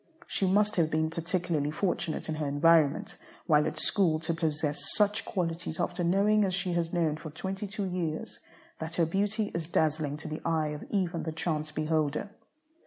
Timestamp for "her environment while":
2.41-3.67